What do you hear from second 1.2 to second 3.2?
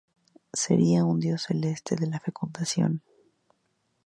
celeste de la fecundación.